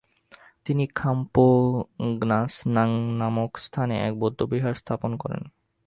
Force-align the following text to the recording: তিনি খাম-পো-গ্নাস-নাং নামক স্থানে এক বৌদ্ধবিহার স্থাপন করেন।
তিনি 0.65 0.83
খাম-পো-গ্নাস-নাং 0.95 2.89
নামক 3.17 3.51
স্থানে 3.57 3.95
এক 4.07 4.13
বৌদ্ধবিহার 4.19 4.73
স্থাপন 4.73 5.11
করেন। 5.17 5.43